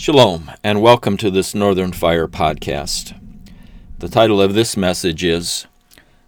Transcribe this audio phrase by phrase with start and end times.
[0.00, 3.20] Shalom, and welcome to this Northern Fire podcast.
[3.98, 5.66] The title of this message is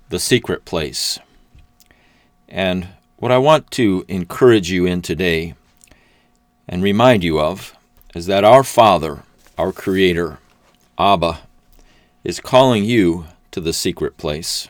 [0.08, 1.20] The Secret Place.
[2.48, 2.88] And
[3.18, 5.54] what I want to encourage you in today
[6.66, 7.76] and remind you of
[8.12, 9.22] is that our Father,
[9.56, 10.40] our Creator,
[10.98, 11.38] Abba,
[12.24, 14.66] is calling you to the secret place.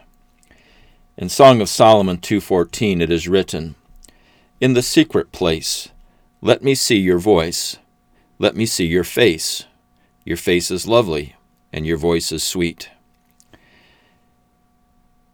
[1.16, 3.76] In Song of Solomon 2:14 it is written,
[4.60, 5.88] "In the secret place,
[6.42, 7.78] let me see your voice."
[8.40, 9.66] Let me see your face.
[10.24, 11.36] Your face is lovely,
[11.74, 12.88] and your voice is sweet.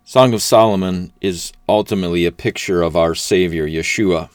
[0.02, 4.28] Song of Solomon is ultimately a picture of our Savior, Yeshua,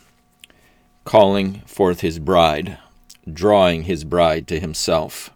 [1.04, 2.78] calling forth his bride,
[3.30, 5.32] drawing his bride to himself.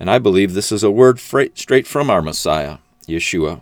[0.00, 3.60] And I believe this is a word straight from our Messiah, Yeshua.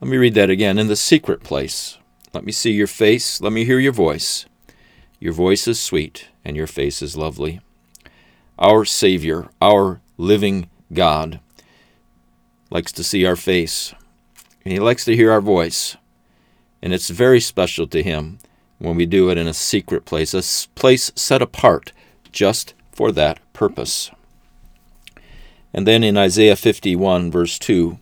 [0.00, 0.76] Let me read that again.
[0.76, 1.98] In the secret place,
[2.34, 4.46] let me see your face, let me hear your voice.
[5.20, 7.60] Your voice is sweet, and your face is lovely.
[8.58, 11.40] Our Savior, our living God,
[12.70, 13.94] likes to see our face,
[14.64, 15.96] and He likes to hear our voice.
[16.82, 18.38] And it's very special to Him
[18.78, 20.42] when we do it in a secret place, a
[20.74, 21.92] place set apart
[22.32, 24.10] just for that purpose.
[25.72, 27.98] And then in Isaiah 51, verse 2,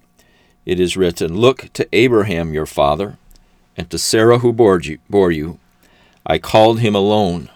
[0.65, 3.19] it is written, Look to Abraham your father,
[3.77, 5.59] and to Sarah who bore you, bore you.
[6.27, 7.51] I called him alone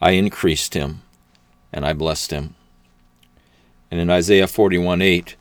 [0.00, 1.02] I increased him,
[1.72, 2.54] and I blessed him.
[3.90, 5.36] And in Isaiah 41 8,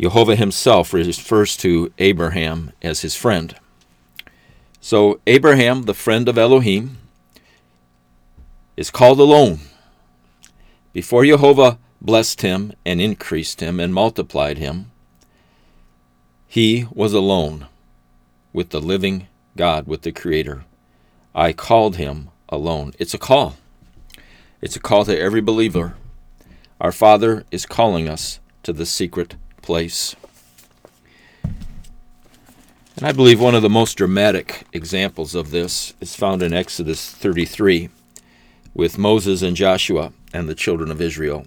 [0.00, 3.54] Jehovah himself refers to Abraham as his friend.
[4.80, 6.98] So, Abraham, the friend of Elohim,
[8.76, 9.60] is called alone.
[10.92, 14.90] Before Jehovah blessed him and increased him and multiplied him,
[16.48, 17.66] he was alone
[18.52, 20.64] with the living God, with the Creator.
[21.34, 22.94] I called him alone.
[22.98, 23.56] It's a call.
[24.62, 25.94] It's a call to every believer.
[26.82, 30.14] Our Father is calling us to the secret place.
[31.42, 37.10] And I believe one of the most dramatic examples of this is found in Exodus
[37.10, 37.88] 33
[38.74, 41.46] with Moses and Joshua and the children of Israel.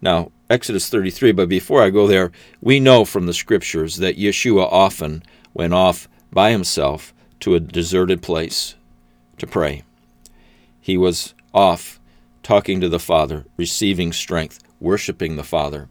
[0.00, 4.66] Now, Exodus 33, but before I go there, we know from the scriptures that Yeshua
[4.72, 5.22] often
[5.54, 8.74] went off by himself to a deserted place
[9.36, 9.84] to pray.
[10.80, 11.97] He was off
[12.42, 15.88] talking to the Father, receiving strength, worshiping the Father,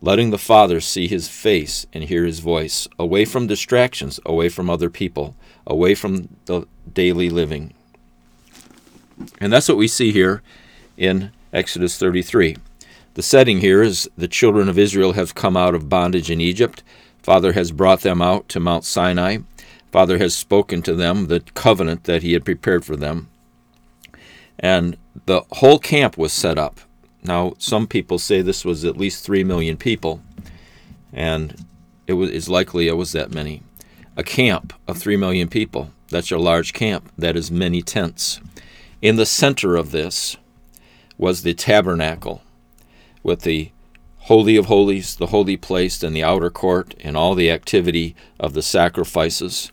[0.00, 4.70] letting the Father see his face and hear his voice, away from distractions, away from
[4.70, 5.34] other people,
[5.66, 7.74] away from the daily living.
[9.40, 10.42] And that's what we see here
[10.96, 12.56] in Exodus 33.
[13.14, 16.82] The setting here is the children of Israel have come out of bondage in Egypt.
[17.22, 19.38] Father has brought them out to Mount Sinai.
[19.90, 23.28] Father has spoken to them the covenant that he had prepared for them.
[24.60, 26.80] And the whole camp was set up.
[27.22, 30.22] Now, some people say this was at least 3 million people,
[31.12, 31.66] and
[32.06, 33.62] it is likely it was that many.
[34.16, 38.40] A camp of 3 million people, that's a large camp, that is many tents.
[39.00, 40.36] In the center of this
[41.16, 42.42] was the tabernacle
[43.22, 43.70] with the
[44.24, 48.52] Holy of Holies, the holy place, and the outer court, and all the activity of
[48.52, 49.72] the sacrifices.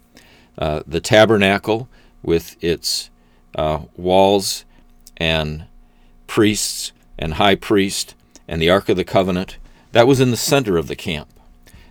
[0.58, 1.90] Uh, the tabernacle
[2.24, 3.10] with its
[3.56, 4.66] uh, walls
[5.18, 5.66] and
[6.28, 8.16] priests and high priest
[8.48, 9.58] and the Ark of the Covenant.
[9.92, 11.28] That was in the center of the camp.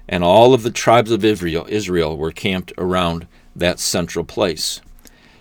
[0.09, 3.27] And all of the tribes of Israel, Israel were camped around
[3.57, 4.81] that central place.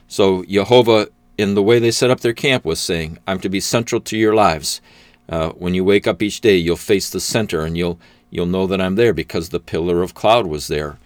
[0.07, 3.59] So Jehovah, in the way they set up their camp, was saying, I'm to be
[3.59, 4.81] central to your lives.
[5.28, 8.67] Uh, when you wake up each day, you'll face the center and you'll you'll know
[8.67, 10.97] that I'm there because the pillar of cloud was there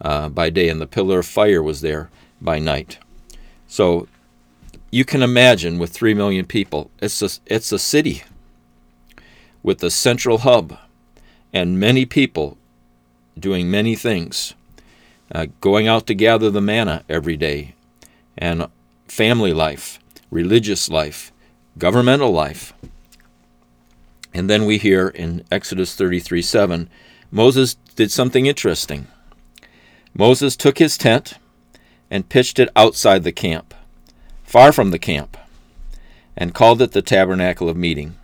[0.00, 2.08] uh, by day and the pillar of fire was there
[2.40, 2.98] by night.
[3.66, 4.08] So
[4.90, 8.22] you can imagine with 3 million people, it's a, it's a city
[9.62, 10.78] with a central hub
[11.52, 12.56] and many people
[13.38, 14.54] doing many things,
[15.32, 17.74] uh, going out to gather the manna every day,
[18.36, 18.66] and
[19.06, 19.98] family life,
[20.30, 21.32] religious life,
[21.76, 22.72] governmental life.
[24.32, 26.90] And then we hear in Exodus 33 7,
[27.30, 29.06] Moses did something interesting.
[30.14, 31.34] Moses took his tent
[32.10, 33.74] and pitched it outside the camp
[34.48, 35.36] far from the camp,
[36.34, 38.16] and called it the tabernacle of meeting.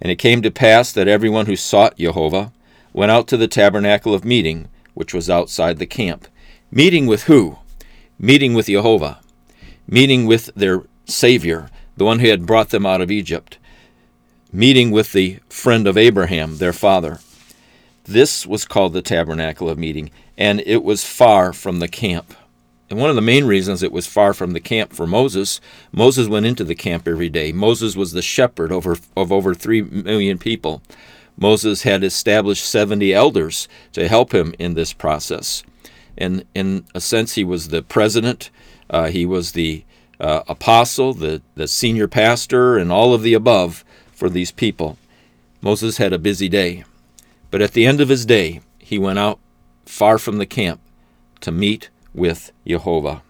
[0.00, 2.52] And it came to pass that everyone who sought Jehovah
[2.92, 6.26] went out to the tabernacle of meeting, which was outside the camp.
[6.72, 7.58] Meeting with who?
[8.18, 9.20] Meeting with Jehovah.
[9.86, 13.56] Meeting with their Savior, the one who had brought them out of Egypt.
[14.52, 17.20] Meeting with the friend of Abraham, their father.
[18.02, 22.34] This was called the tabernacle of meeting, and it was far from the camp.
[22.88, 25.60] And one of the main reasons it was far from the camp for Moses,
[25.92, 27.52] Moses went into the camp every day.
[27.52, 30.82] Moses was the shepherd over, of over 3 million people.
[31.36, 35.62] Moses had established 70 elders to help him in this process.
[36.16, 38.50] And in a sense, he was the president,
[38.88, 39.84] uh, he was the
[40.18, 44.96] uh, apostle, the, the senior pastor, and all of the above for these people.
[45.60, 46.84] Moses had a busy day.
[47.50, 49.38] But at the end of his day, he went out
[49.84, 50.80] far from the camp
[51.40, 53.22] to meet with Jehovah.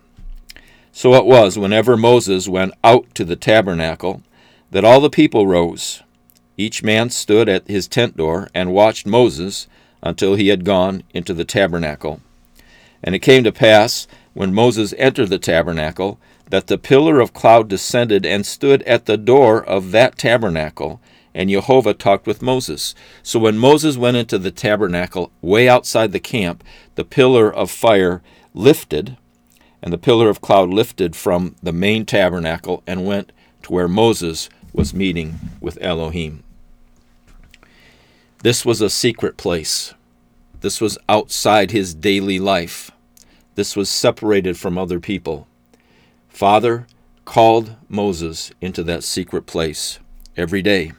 [0.92, 4.22] So it was, whenever Moses went out to the tabernacle,
[4.70, 6.02] that all the people rose.
[6.56, 9.66] Each man stood at his tent door and watched Moses
[10.02, 12.22] until he had gone into the tabernacle.
[13.02, 16.18] And it came to pass, when Moses entered the tabernacle,
[16.48, 21.00] that the pillar of cloud descended and stood at the door of that tabernacle,
[21.34, 22.94] and Jehovah talked with Moses.
[23.22, 28.22] So when Moses went into the tabernacle, way outside the camp, the pillar of fire
[28.56, 29.16] lifted,
[29.82, 33.30] and the pillar of cloud lifted from the main tabernacle and went
[33.62, 36.42] to where Moses was meeting with Elohim.
[38.42, 39.94] This was a secret place.
[40.60, 42.90] This was outside his daily life.
[43.54, 45.46] This was separated from other people.
[46.28, 46.86] Father
[47.24, 49.98] called Moses into that secret place
[50.36, 50.92] every day.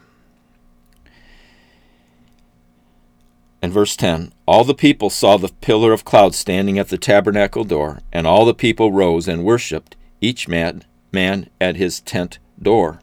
[3.60, 7.64] And verse 10 All the people saw the pillar of cloud standing at the tabernacle
[7.64, 13.00] door, and all the people rose and worshipped, each man, man at his tent door.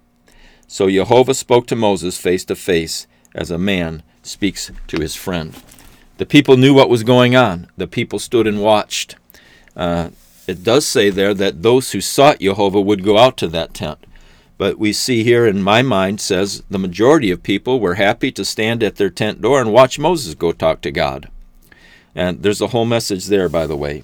[0.67, 5.55] So Jehovah spoke to Moses face to face, as a man speaks to his friend.
[6.17, 7.67] The people knew what was going on.
[7.75, 9.15] The people stood and watched.
[9.75, 10.09] Uh,
[10.47, 13.99] it does say there that those who sought Jehovah would go out to that tent.
[14.57, 18.45] But we see here in my mind says the majority of people were happy to
[18.45, 21.29] stand at their tent door and watch Moses go talk to God.
[22.13, 24.03] And there's a whole message there, by the way.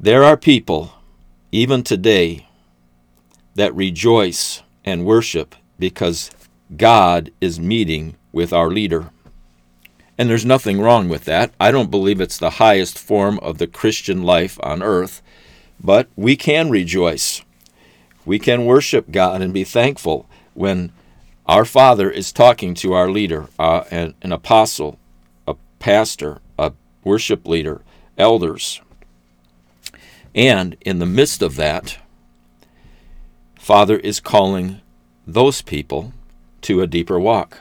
[0.00, 0.92] There are people,
[1.52, 2.46] even today,
[3.54, 6.30] that rejoice and worship because
[6.76, 9.10] God is meeting with our leader.
[10.18, 11.52] And there's nothing wrong with that.
[11.60, 15.20] I don't believe it's the highest form of the Christian life on earth,
[15.78, 17.42] but we can rejoice
[18.26, 20.92] we can worship God and be thankful when
[21.46, 24.98] our Father is talking to our leader, uh, an, an apostle,
[25.46, 26.72] a pastor, a
[27.04, 27.82] worship leader,
[28.18, 28.80] elders.
[30.34, 31.98] And in the midst of that,
[33.54, 34.80] Father is calling
[35.26, 36.12] those people
[36.62, 37.60] to a deeper walk.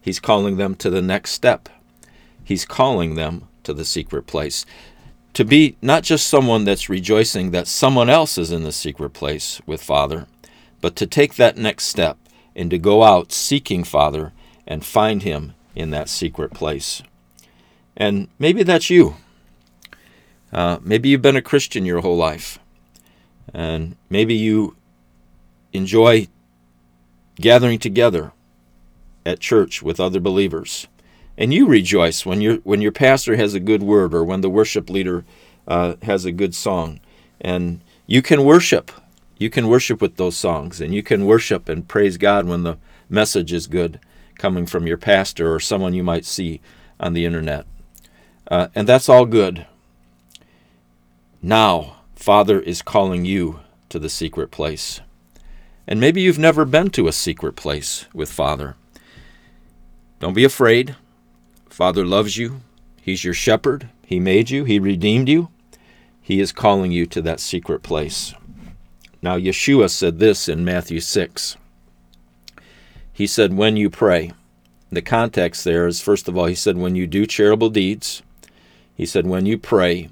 [0.00, 1.68] He's calling them to the next step.
[2.42, 4.64] He's calling them to the secret place
[5.34, 9.60] to be not just someone that's rejoicing that someone else is in the secret place
[9.66, 10.26] with Father,
[10.80, 12.18] but to take that next step
[12.56, 14.32] and to go out seeking Father
[14.66, 17.02] and find Him in that secret place.
[17.96, 19.16] And maybe that's you.
[20.52, 22.58] Uh, maybe you've been a Christian your whole life.
[23.52, 24.76] And maybe you
[25.72, 26.28] enjoy
[27.36, 28.32] gathering together
[29.24, 30.86] at church with other believers.
[31.40, 34.50] And you rejoice when your when your pastor has a good word or when the
[34.50, 35.24] worship leader
[35.66, 37.00] uh, has a good song,
[37.40, 38.92] and you can worship.
[39.38, 42.76] You can worship with those songs, and you can worship and praise God when the
[43.08, 43.98] message is good,
[44.36, 46.60] coming from your pastor or someone you might see
[47.00, 47.64] on the internet,
[48.50, 49.66] uh, and that's all good.
[51.40, 55.00] Now, Father is calling you to the secret place.
[55.86, 58.76] And maybe you've never been to a secret place with Father.
[60.20, 60.96] Don't be afraid.
[61.70, 62.60] Father loves you.
[63.00, 63.88] He's your shepherd.
[64.04, 64.64] He made you.
[64.64, 65.48] He redeemed you.
[66.20, 68.34] He is calling you to that secret place.
[69.22, 71.56] Now, Yeshua said this in Matthew 6.
[73.12, 74.32] He said, When you pray.
[74.90, 78.22] The context there is, first of all, he said, When you do charitable deeds.
[78.94, 80.10] He said, When you pray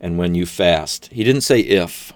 [0.00, 1.06] and when you fast.
[1.06, 2.12] He didn't say if.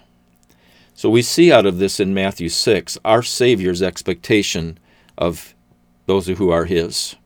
[0.94, 4.78] So we see out of this in Matthew 6 our Savior's expectation
[5.16, 5.54] of
[6.06, 7.16] those who are His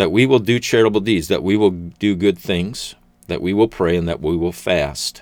[0.00, 2.94] that we will do charitable deeds, that we will do good things,
[3.26, 5.20] that we will pray, and that we will fast.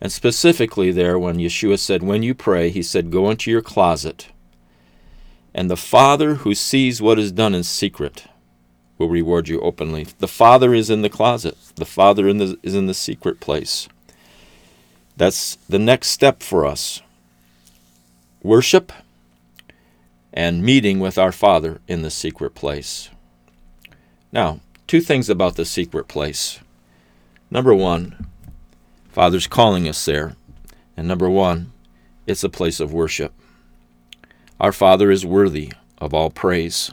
[0.00, 4.28] And specifically, there, when Yeshua said, When you pray, he said, Go into your closet,
[5.54, 8.24] and the Father who sees what is done in secret
[8.96, 10.06] will reward you openly.
[10.18, 13.86] The Father is in the closet, the Father in the, is in the secret place.
[15.14, 17.02] That's the next step for us
[18.42, 18.94] worship
[20.32, 23.10] and meeting with our Father in the secret place.
[24.34, 26.58] Now, two things about the secret place.
[27.52, 28.26] Number one,
[29.08, 30.34] Father's calling us there.
[30.96, 31.70] And number one,
[32.26, 33.32] it's a place of worship.
[34.58, 36.90] Our Father is worthy of all praise.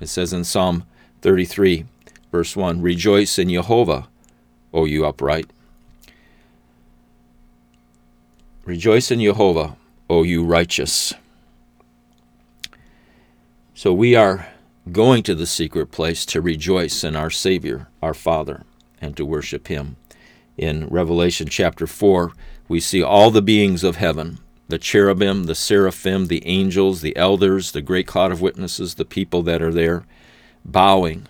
[0.00, 0.84] It says in Psalm
[1.20, 1.84] 33,
[2.32, 4.08] verse 1 Rejoice in Jehovah,
[4.72, 5.50] O you upright.
[8.64, 9.76] Rejoice in Jehovah,
[10.08, 11.12] O you righteous.
[13.74, 14.46] So we are
[14.92, 18.64] going to the secret place to rejoice in our Savior, our Father,
[19.00, 19.96] and to worship Him.
[20.56, 22.32] In Revelation chapter 4,
[22.68, 27.72] we see all the beings of heaven the cherubim, the seraphim, the angels, the elders,
[27.72, 30.04] the great cloud of witnesses, the people that are there,
[30.64, 31.26] bowing,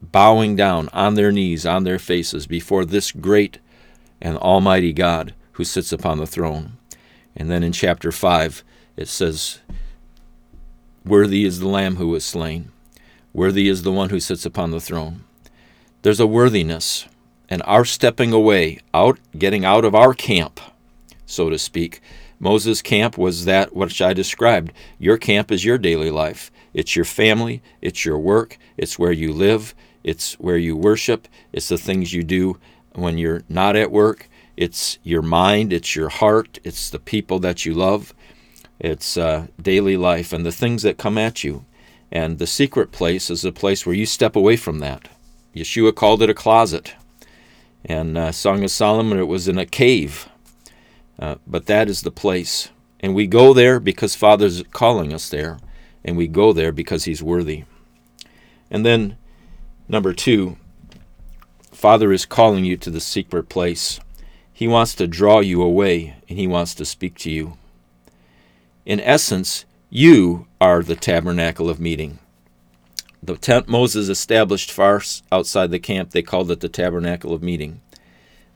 [0.00, 3.58] bowing down on their knees, on their faces before this great
[4.20, 6.78] and almighty God who sits upon the throne.
[7.34, 8.62] And then in chapter 5,
[8.96, 9.58] it says,
[11.04, 12.70] Worthy is the Lamb who was slain.
[13.32, 15.24] Worthy is the one who sits upon the throne.
[16.02, 17.06] There's a worthiness,
[17.48, 20.60] and our stepping away, out, getting out of our camp,
[21.26, 22.00] so to speak.
[22.38, 24.72] Moses' camp was that which I described.
[25.00, 26.52] Your camp is your daily life.
[26.72, 31.68] It's your family, it's your work, it's where you live, it's where you worship, it's
[31.68, 32.58] the things you do
[32.94, 37.66] when you're not at work, it's your mind, it's your heart, it's the people that
[37.66, 38.14] you love.
[38.82, 41.64] It's uh, daily life and the things that come at you.
[42.10, 45.08] And the secret place is a place where you step away from that.
[45.54, 46.94] Yeshua called it a closet.
[47.84, 50.28] And uh, Song of Solomon, it was in a cave.
[51.16, 52.70] Uh, but that is the place.
[52.98, 55.60] And we go there because Father's calling us there.
[56.04, 57.62] And we go there because He's worthy.
[58.68, 59.16] And then,
[59.88, 60.56] number two,
[61.70, 64.00] Father is calling you to the secret place.
[64.52, 67.56] He wants to draw you away and He wants to speak to you.
[68.84, 72.18] In essence, you are the tabernacle of meeting.
[73.22, 77.80] The tent Moses established far outside the camp, they called it the tabernacle of meeting.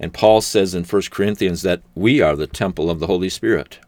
[0.00, 3.78] And Paul says in 1 Corinthians that we are the temple of the Holy Spirit.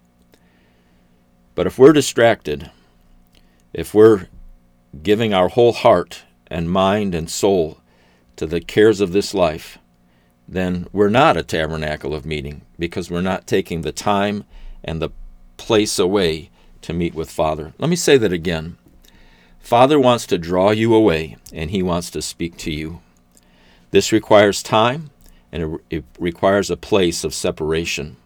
[1.56, 2.70] But if we're distracted,
[3.72, 4.28] if we're
[5.02, 7.78] giving our whole heart and mind and soul
[8.36, 9.78] to the cares of this life,
[10.46, 14.44] then we're not a tabernacle of meeting because we're not taking the time
[14.84, 15.10] and the
[15.58, 16.48] place away
[16.80, 17.74] to meet with Father.
[17.76, 18.78] Let me say that again.
[19.60, 23.00] Father wants to draw you away, and He wants to speak to you.
[23.90, 25.10] This requires time,
[25.52, 28.16] and it requires a place of separation.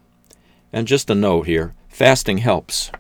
[0.72, 2.90] And just a note here fasting helps.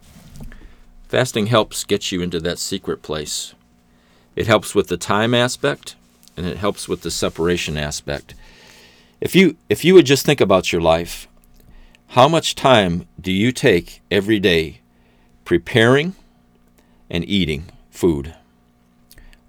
[1.08, 3.54] Fasting helps get you into that secret place.
[4.34, 5.94] It helps with the time aspect,
[6.36, 8.34] and it helps with the separation aspect.
[9.20, 11.28] If you if you would just think about your life,
[12.12, 14.82] how much time do you take every day
[15.46, 16.14] preparing
[17.08, 18.34] and eating food?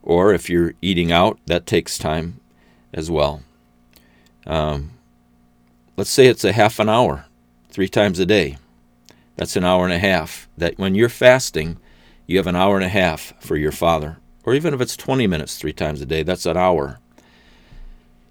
[0.01, 2.39] Or if you're eating out, that takes time
[2.93, 3.43] as well.
[4.47, 4.91] Um,
[5.97, 7.25] let's say it's a half an hour,
[7.69, 8.55] three times a day.
[9.35, 10.47] That's an hour and a half.
[10.57, 11.79] That when you're fasting,
[12.27, 14.19] you have an hour and a half for your Father.
[14.45, 16.99] Or even if it's 20 minutes three times a day, that's an hour.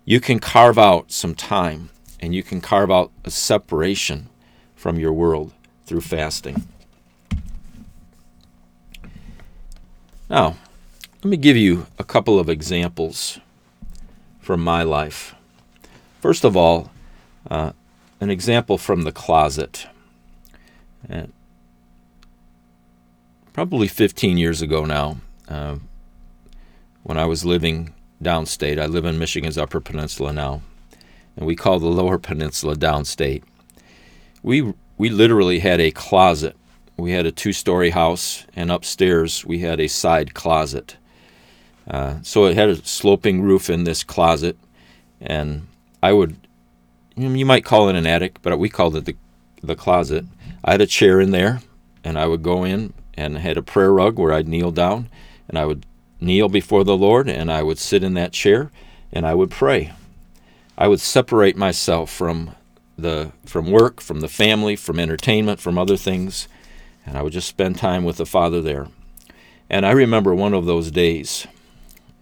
[0.06, 1.90] You can carve out some time
[2.22, 4.28] and you can carve out a separation
[4.76, 5.52] from your world
[5.84, 6.66] through fasting.
[10.30, 10.56] Now,
[11.16, 13.40] let me give you a couple of examples
[14.40, 15.34] from my life.
[16.20, 16.90] First of all,
[17.50, 17.72] uh,
[18.20, 19.88] an example from the closet.
[21.10, 21.26] Uh,
[23.52, 25.16] probably 15 years ago now,
[25.48, 25.76] uh,
[27.02, 30.62] when I was living downstate, I live in Michigan's Upper Peninsula now
[31.36, 33.42] and we call the Lower Peninsula downstate.
[34.42, 36.56] We we literally had a closet.
[36.96, 40.96] We had a two-story house, and upstairs we had a side closet.
[41.88, 44.56] Uh, so it had a sloping roof in this closet,
[45.20, 45.66] and
[46.02, 46.36] I would,
[47.16, 49.16] you might call it an attic, but we called it the
[49.62, 50.24] the closet.
[50.64, 51.60] I had a chair in there,
[52.04, 55.08] and I would go in and had a prayer rug where I'd kneel down,
[55.48, 55.86] and I would
[56.20, 58.70] kneel before the Lord, and I would sit in that chair,
[59.12, 59.92] and I would pray.
[60.76, 62.54] I would separate myself from
[62.96, 66.48] the from work, from the family, from entertainment, from other things,
[67.06, 68.88] and I would just spend time with the Father there.
[69.68, 71.46] And I remember one of those days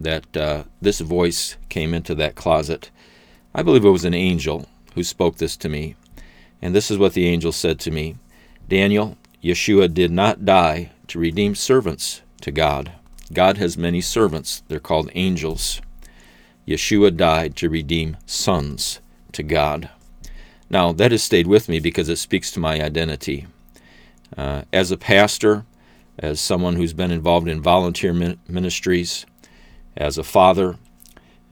[0.01, 2.91] that uh, this voice came into that closet.
[3.55, 5.97] I believe it was an angel who spoke this to me.
[6.63, 8.17] And this is what the angel said to me
[8.69, 12.93] Daniel, Yeshua did not die to redeem servants to God.
[13.33, 15.81] God has many servants, they're called angels.
[16.71, 19.01] Yeshua died to redeem sons
[19.33, 19.91] to God.
[20.71, 23.49] Now, that has stayed with me because it speaks to my identity.
[24.37, 25.65] Uh, as a pastor,
[26.17, 28.13] as someone who's been involved in volunteer
[28.47, 29.27] ministries,
[29.97, 30.77] as a father,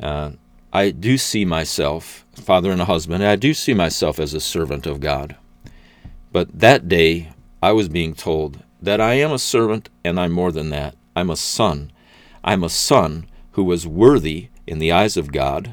[0.01, 0.31] uh,
[0.73, 4.87] I do see myself, father and a husband, I do see myself as a servant
[4.87, 5.35] of God.
[6.31, 10.53] But that day, I was being told that I am a servant and I'm more
[10.53, 10.95] than that.
[11.17, 11.91] I'm a son.
[12.45, 15.73] I'm a son who was worthy in the eyes of God,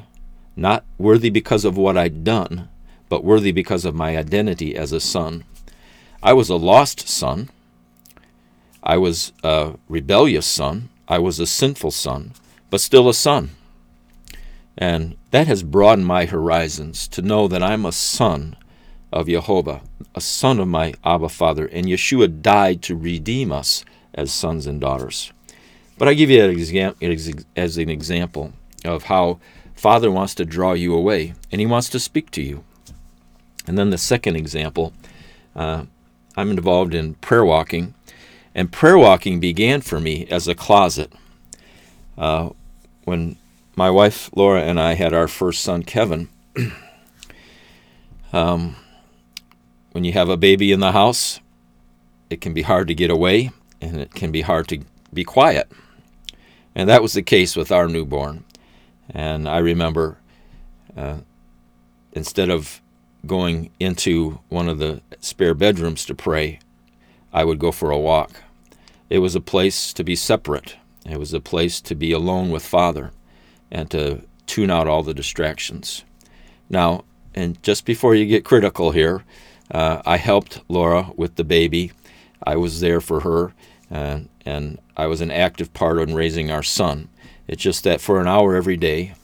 [0.56, 2.68] not worthy because of what I'd done,
[3.10, 5.44] but worthy because of my identity as a son.
[6.22, 7.50] I was a lost son.
[8.82, 10.88] I was a rebellious son.
[11.06, 12.32] I was a sinful son,
[12.70, 13.50] but still a son.
[14.78, 18.56] And that has broadened my horizons to know that I'm a son
[19.12, 19.82] of Jehovah,
[20.14, 23.84] a son of my Abba Father, and Yeshua died to redeem us
[24.14, 25.32] as sons and daughters.
[25.98, 26.42] But I give you
[27.56, 28.52] as an example
[28.84, 29.38] of how
[29.74, 32.64] Father wants to draw you away, and He wants to speak to you.
[33.66, 34.92] And then the second example,
[35.54, 35.84] uh,
[36.36, 37.94] I'm involved in prayer walking,
[38.54, 41.12] and prayer walking began for me as a closet.
[42.16, 42.50] Uh,
[43.04, 43.36] when
[43.76, 46.28] my wife Laura and I had our first son, Kevin,
[48.32, 48.76] um,
[49.92, 51.40] when you have a baby in the house,
[52.30, 54.80] it can be hard to get away and it can be hard to
[55.12, 55.70] be quiet.
[56.74, 58.44] And that was the case with our newborn.
[59.10, 60.18] And I remember
[60.96, 61.18] uh,
[62.12, 62.80] instead of
[63.26, 66.60] going into one of the spare bedrooms to pray,
[67.32, 68.42] I would go for a walk.
[69.10, 72.64] It was a place to be separate, it was a place to be alone with
[72.64, 73.12] Father
[73.70, 76.04] and to tune out all the distractions.
[76.68, 79.24] Now, and just before you get critical here,
[79.70, 81.92] uh, I helped Laura with the baby.
[82.42, 83.52] I was there for her,
[83.90, 87.08] uh, and I was an active part in raising our son.
[87.48, 89.14] It's just that for an hour every day,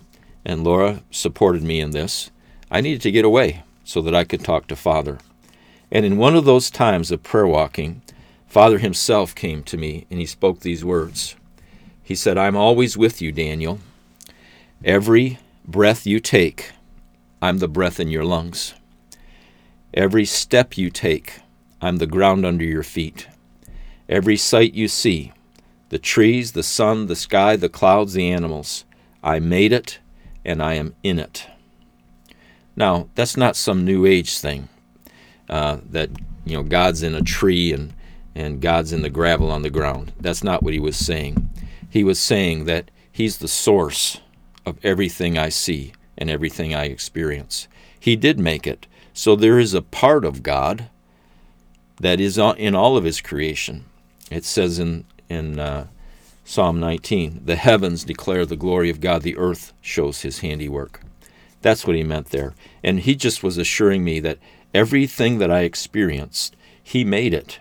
[0.44, 2.30] and Laura supported me in this,
[2.70, 5.18] I needed to get away so that I could talk to Father.
[5.90, 8.02] And in one of those times of prayer walking,
[8.46, 11.36] Father himself came to me and he spoke these words.
[12.02, 13.78] He said, I'm always with you, Daniel.
[14.84, 16.72] Every breath you take,
[17.40, 18.74] I'm the breath in your lungs.
[19.94, 21.40] Every step you take,
[21.80, 23.26] I'm the ground under your feet.
[24.08, 25.32] Every sight you see,
[25.92, 28.86] the trees, the sun, the sky, the clouds, the animals,
[29.22, 29.98] I made it
[30.42, 31.46] and I am in it.
[32.74, 34.70] Now, that's not some new age thing
[35.50, 36.08] uh, that,
[36.46, 37.92] you know, God's in a tree and,
[38.34, 40.14] and God's in the gravel on the ground.
[40.18, 41.50] That's not what he was saying.
[41.90, 44.18] He was saying that he's the source
[44.64, 47.68] of everything I see and everything I experience.
[48.00, 48.86] He did make it.
[49.12, 50.88] So there is a part of God
[52.00, 53.84] that is in all of His creation.
[54.30, 55.86] It says in in uh,
[56.44, 61.00] Psalm 19, "The heavens declare the glory of God; the earth shows His handiwork."
[61.62, 64.38] That's what he meant there, and he just was assuring me that
[64.74, 67.60] everything that I experienced, He made it.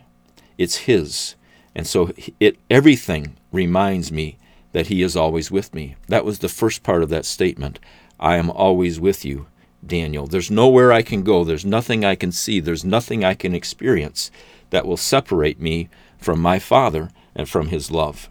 [0.57, 1.35] It's His,
[1.75, 4.37] and so it everything reminds me
[4.71, 5.95] that He is always with me.
[6.07, 7.79] That was the first part of that statement.
[8.19, 9.47] I am always with you.
[9.85, 10.27] Daniel.
[10.27, 11.43] There's nowhere I can go.
[11.43, 12.59] There's nothing I can see.
[12.59, 14.29] There's nothing I can experience
[14.69, 18.29] that will separate me from my Father and from His love.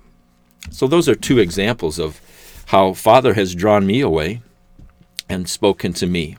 [0.71, 2.21] So, those are two examples of
[2.67, 4.43] how Father has drawn me away
[5.29, 6.37] and spoken to me.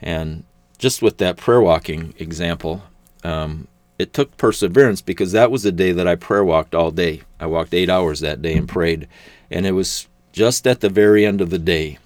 [0.00, 0.44] And
[0.78, 2.82] just with that prayer walking example,
[3.24, 7.22] um, it took perseverance because that was the day that I prayer walked all day.
[7.40, 9.08] I walked eight hours that day and prayed.
[9.50, 11.98] And it was just at the very end of the day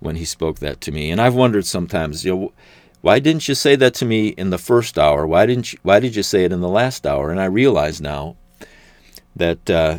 [0.00, 1.10] when he spoke that to me.
[1.10, 2.52] And I've wondered sometimes, you know,
[3.02, 5.26] why didn't you say that to me in the first hour?
[5.26, 7.30] Why didn't you, why did you say it in the last hour?
[7.30, 8.36] And I realize now
[9.36, 9.98] that uh,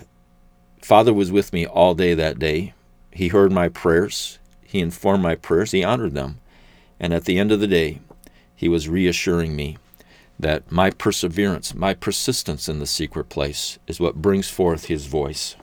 [0.82, 2.74] Father was with me all day that day.
[3.12, 4.40] He heard my prayers.
[4.64, 5.72] He informed my prayers.
[5.72, 6.40] He honored them.
[7.00, 8.00] And at the end of the day,
[8.56, 9.78] he was reassuring me
[10.40, 15.56] that my perseverance, my persistence in the secret place is what brings forth his voice.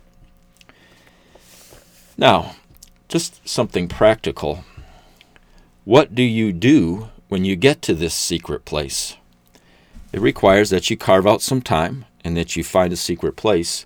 [2.16, 2.54] Now,
[3.08, 4.64] just something practical.
[5.84, 9.16] What do you do when you get to this secret place?
[10.12, 13.84] It requires that you carve out some time and that you find a secret place.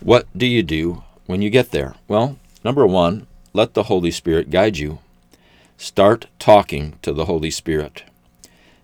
[0.00, 1.94] What do you do when you get there?
[2.06, 4.98] Well, number one, let the Holy Spirit guide you.
[5.76, 8.04] Start talking to the Holy Spirit.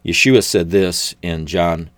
[0.05, 1.91] Yeshua said this in John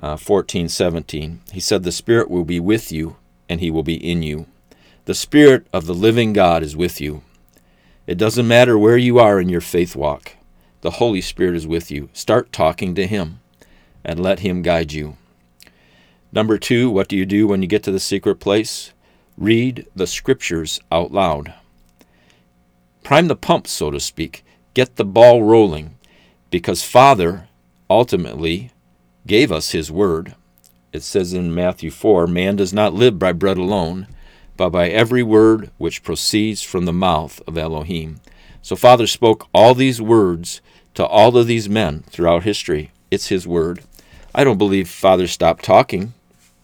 [0.00, 1.40] uh, 14, 17.
[1.52, 3.16] He said, The Spirit will be with you,
[3.48, 4.46] and He will be in you.
[5.04, 7.22] The Spirit of the living God is with you.
[8.06, 10.32] It doesn't matter where you are in your faith walk,
[10.80, 12.08] the Holy Spirit is with you.
[12.12, 13.40] Start talking to Him
[14.04, 15.16] and let Him guide you.
[16.32, 18.92] Number two, what do you do when you get to the secret place?
[19.36, 21.54] Read the Scriptures out loud.
[23.02, 24.44] Prime the pump, so to speak.
[24.74, 25.96] Get the ball rolling
[26.50, 27.48] because Father
[27.88, 28.70] ultimately
[29.26, 30.34] gave us His Word.
[30.92, 34.06] It says in Matthew 4 Man does not live by bread alone
[34.60, 38.20] but by every word which proceeds from the mouth of Elohim.
[38.60, 40.60] So Father spoke all these words
[40.92, 42.90] to all of these men throughout history.
[43.10, 43.82] It's His word.
[44.34, 46.12] I don't believe Father stopped talking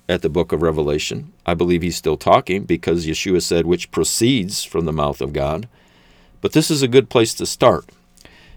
[0.09, 1.33] at the book of Revelation.
[1.45, 5.69] I believe He's still talking because Yeshua said, which proceeds from the mouth of God.
[6.41, 7.87] But this is a good place to start.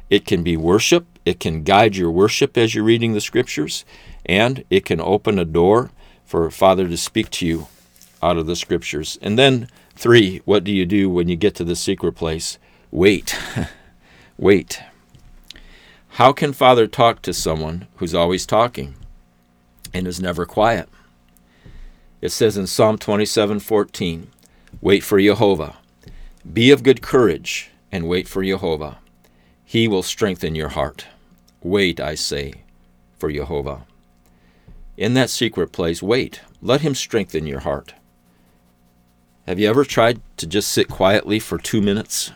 [0.10, 3.86] It can be worship, it can guide your worship as you're reading the scriptures,
[4.26, 5.92] and it can open a door
[6.26, 7.68] for Father to speak to you
[8.22, 9.18] out of the scriptures.
[9.22, 12.58] And then, three, what do you do when you get to the secret place?
[12.92, 13.38] Wait.
[14.38, 14.82] Wait.
[16.14, 18.96] How can Father talk to someone who's always talking
[19.94, 20.90] and is never quiet?
[22.22, 24.28] It says in Psalm 27:14,
[24.82, 25.78] "Wait for Jehovah.
[26.52, 28.98] Be of good courage and wait for Jehovah.
[29.64, 31.06] He will strengthen your heart.
[31.62, 32.54] Wait, I say,
[33.18, 33.86] for Jehovah."
[34.98, 36.42] In that secret place, wait.
[36.62, 37.94] Let him strengthen your heart.
[39.48, 42.32] Have you ever tried to just sit quietly for 2 minutes?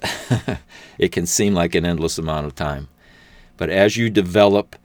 [0.98, 2.88] it can seem like an endless amount of time.
[3.56, 4.76] But as you develop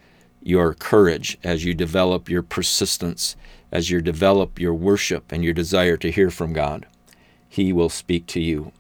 [0.42, 3.36] your courage, as you develop your persistence,
[3.72, 6.86] as you develop your worship and your desire to hear from God,
[7.48, 8.72] He will speak to you.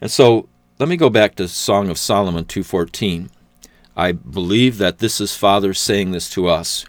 [0.00, 0.48] And so
[0.78, 3.30] let me go back to Song of Solomon 2:14.
[3.96, 6.84] I believe that this is Father saying this to us.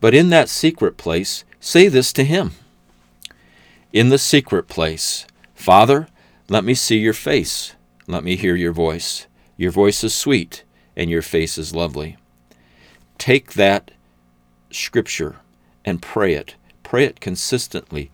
[0.00, 2.52] But in that secret place, say this to Him.
[3.92, 6.08] In the secret place, Father,
[6.48, 7.74] let me see your face.
[8.06, 9.26] Let me hear your voice.
[9.56, 12.18] Your voice is sweet, and your face is lovely.
[13.16, 13.90] Take that
[14.70, 15.36] scripture
[15.84, 16.54] and pray it.
[16.86, 18.12] Pray it consistently.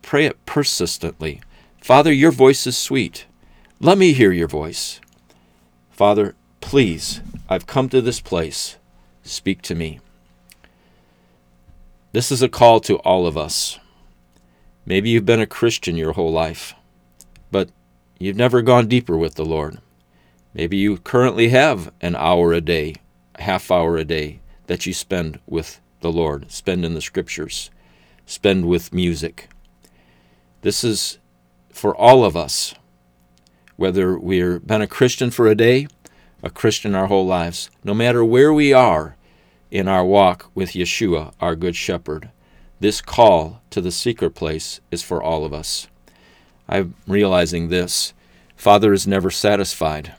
[0.00, 1.40] Pray it persistently.
[1.82, 3.26] Father, your voice is sweet.
[3.80, 5.00] Let me hear your voice.
[5.90, 8.76] Father, please, I've come to this place.
[9.24, 9.98] Speak to me.
[12.12, 13.80] This is a call to all of us.
[14.86, 16.72] Maybe you've been a Christian your whole life,
[17.50, 17.70] but
[18.20, 19.80] you've never gone deeper with the Lord.
[20.54, 22.94] Maybe you currently have an hour a day,
[23.34, 27.70] a half hour a day that you spend with the Lord, spend in the scriptures,
[28.26, 29.48] spend with music.
[30.62, 31.18] This is
[31.70, 32.74] for all of us,
[33.76, 35.88] whether we've been a Christian for a day,
[36.42, 39.16] a Christian our whole lives, no matter where we are
[39.70, 42.30] in our walk with Yeshua, our Good Shepherd,
[42.80, 45.88] this call to the secret place is for all of us.
[46.68, 48.14] I'm realizing this.
[48.56, 50.14] Father is never satisfied.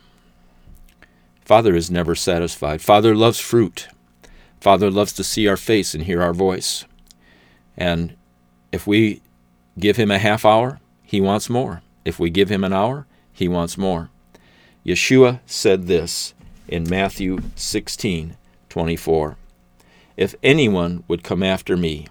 [1.43, 2.81] Father is never satisfied.
[2.81, 3.87] Father loves fruit.
[4.59, 6.85] Father loves to see our face and hear our voice.
[7.77, 8.15] And
[8.71, 9.21] if we
[9.77, 11.81] give him a half hour, he wants more.
[12.03, 14.09] If we give him an hour, he wants more.
[14.85, 16.33] Yeshua said this
[16.67, 18.37] in Matthew 16
[18.69, 19.37] 24.
[20.17, 22.07] If anyone would come after me,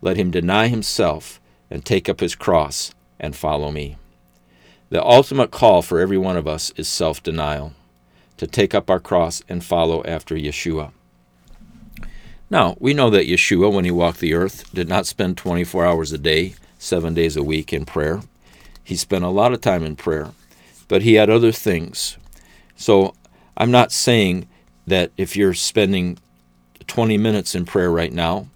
[0.00, 3.96] let him deny himself and take up his cross and follow me.
[4.90, 7.74] The ultimate call for every one of us is self denial
[8.36, 10.92] to take up our cross and follow after Yeshua.
[12.50, 16.10] Now, we know that Yeshua, when he walked the earth, did not spend 24 hours
[16.10, 18.20] a day, seven days a week in prayer.
[18.82, 20.32] He spent a lot of time in prayer,
[20.88, 22.16] but he had other things.
[22.74, 23.14] So
[23.56, 24.48] I'm not saying
[24.84, 26.18] that if you're spending
[26.88, 28.48] 20 minutes in prayer right now,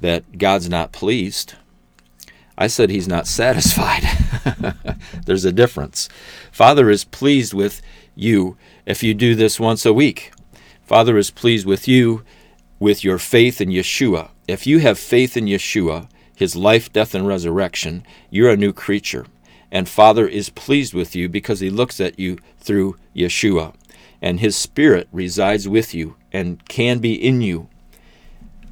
[0.00, 1.54] that God's not pleased.
[2.56, 4.04] I said he's not satisfied.
[5.26, 6.08] There's a difference.
[6.50, 7.82] Father is pleased with
[8.14, 10.32] you if you do this once a week.
[10.86, 12.22] Father is pleased with you
[12.82, 14.28] with your faith in Yeshua.
[14.48, 19.24] If you have faith in Yeshua, his life, death, and resurrection, you're a new creature.
[19.70, 23.76] And Father is pleased with you because he looks at you through Yeshua.
[24.20, 27.68] And his spirit resides with you and can be in you.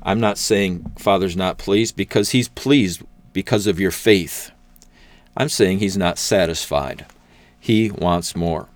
[0.03, 4.51] I'm not saying Father's not pleased because he's pleased because of your faith.
[5.37, 7.07] I'm saying he's not satisfied.
[7.61, 8.67] He wants more.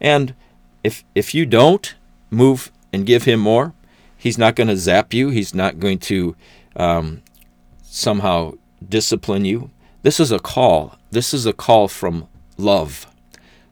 [0.00, 0.36] And
[0.84, 1.96] if if you don't
[2.30, 3.74] move and give him more,
[4.24, 5.28] he's not going to zap you.
[5.28, 6.34] He's not going to
[6.76, 7.22] um,
[7.82, 8.54] somehow
[8.86, 9.70] discipline you.
[10.02, 10.96] This is a call.
[11.10, 13.06] This is a call from love.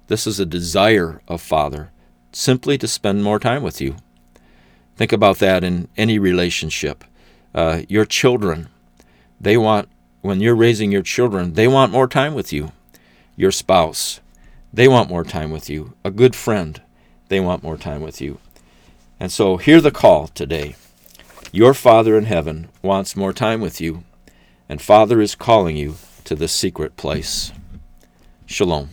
[0.08, 1.90] This is a desire of Father
[2.32, 3.96] simply to spend more time with you.
[4.94, 7.02] Think about that in any relationship.
[7.54, 8.68] Uh, your children,
[9.40, 9.88] they want,
[10.20, 12.72] when you're raising your children, they want more time with you.
[13.36, 14.20] Your spouse,
[14.70, 15.94] they want more time with you.
[16.04, 16.80] A good friend,
[17.28, 18.38] they want more time with you.
[19.22, 20.74] And so hear the call today.
[21.52, 24.02] Your Father in heaven wants more time with you,
[24.68, 27.52] and Father is calling you to the secret place.
[28.46, 28.88] Shalom.